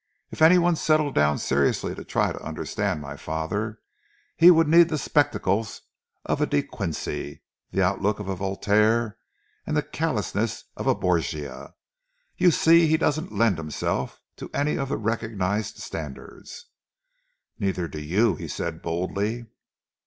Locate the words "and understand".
2.31-3.01